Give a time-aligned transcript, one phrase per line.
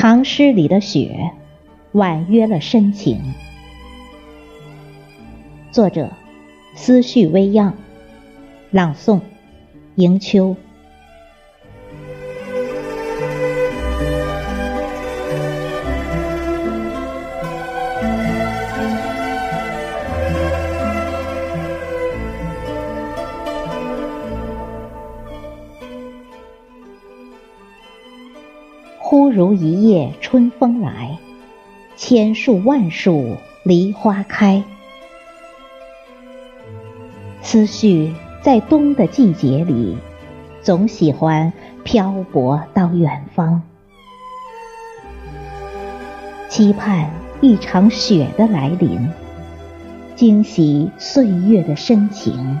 [0.00, 1.30] 唐诗里的雪，
[1.92, 3.20] 婉约了深情。
[5.70, 6.10] 作者：
[6.74, 7.74] 思绪微漾，
[8.70, 9.20] 朗诵：
[9.96, 10.56] 迎秋。
[29.30, 31.16] 如一夜春风来，
[31.96, 34.62] 千树万树梨花开。
[37.42, 38.12] 思绪
[38.42, 39.96] 在冬的季节里，
[40.60, 41.52] 总喜欢
[41.84, 43.62] 漂泊到远方，
[46.48, 49.08] 期盼一场雪的来临，
[50.14, 52.60] 惊喜岁月的深情。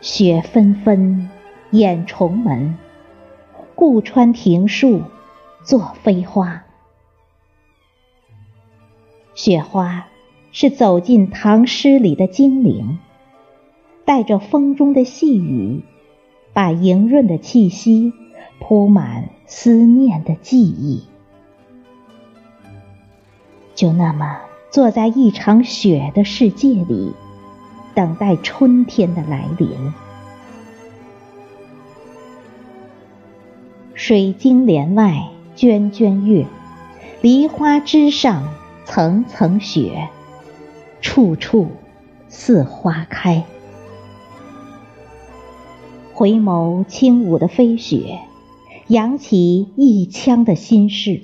[0.00, 1.28] 雪纷纷
[1.70, 2.76] 掩重门。
[3.78, 5.02] 顾川庭树
[5.62, 6.64] 作飞花，
[9.36, 10.08] 雪花
[10.50, 12.98] 是走进唐诗里的精灵，
[14.04, 15.84] 带着风中的细雨，
[16.52, 18.12] 把莹润的气息
[18.58, 21.04] 铺满思念的记忆。
[23.76, 24.40] 就那么
[24.72, 27.12] 坐在一场雪的世界里，
[27.94, 29.94] 等待春天的来临。
[33.98, 36.46] 水晶帘外涓涓月，
[37.20, 38.54] 梨花枝上
[38.84, 40.08] 层层雪，
[41.00, 41.66] 处处
[42.28, 43.42] 似花开。
[46.14, 48.20] 回眸轻舞的飞雪，
[48.86, 51.20] 扬起一腔的心事。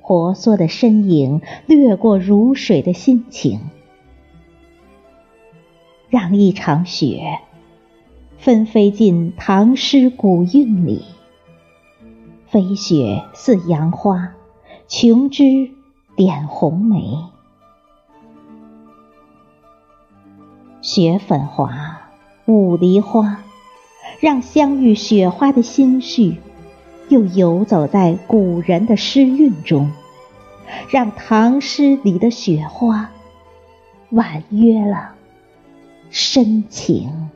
[0.00, 3.60] 婆娑的身影掠过如水的心情，
[6.08, 7.40] 让一场雪。
[8.42, 11.04] 纷飞进唐诗古韵里，
[12.48, 14.32] 飞雪似杨花，
[14.88, 15.70] 琼枝
[16.16, 17.18] 点红梅。
[20.80, 22.00] 雪粉华，
[22.46, 23.44] 舞梨花，
[24.18, 26.38] 让相遇雪花的心绪，
[27.08, 29.92] 又游走在古人的诗韵中，
[30.90, 33.08] 让唐诗里的雪花，
[34.10, 35.14] 婉约了
[36.10, 37.30] 深情。